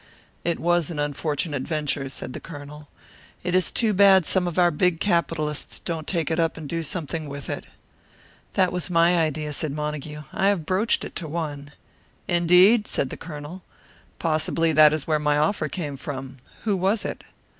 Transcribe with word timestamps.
"It 0.43 0.59
was 0.59 0.89
an 0.89 0.97
unfortunate 0.97 1.61
venture," 1.61 2.09
said 2.09 2.33
the 2.33 2.39
Colonel. 2.39 2.87
"It 3.43 3.53
is 3.53 3.69
too 3.69 3.93
bad 3.93 4.25
some 4.25 4.47
of 4.47 4.57
our 4.57 4.71
big 4.71 4.99
capitalists 4.99 5.77
don't 5.77 6.07
take 6.07 6.31
it 6.31 6.39
up 6.39 6.57
and 6.57 6.67
do 6.67 6.81
something 6.81 7.29
with 7.29 7.51
it." 7.51 7.67
"That 8.53 8.71
was 8.71 8.89
my 8.89 9.15
idea," 9.19 9.53
said 9.53 9.73
Montague. 9.73 10.23
"I 10.33 10.47
have 10.47 10.65
broached 10.65 11.05
it 11.05 11.15
to 11.17 11.27
one." 11.27 11.73
"Indeed?" 12.27 12.87
said 12.87 13.11
the 13.11 13.15
Colonel. 13.15 13.61
"Possibly 14.17 14.71
that 14.73 14.91
is 14.91 15.05
where 15.05 15.19
my 15.19 15.37
offer 15.37 15.69
came 15.69 15.97
from. 15.97 16.39
Who 16.63 16.75
was 16.77 17.05
it?" 17.05 17.23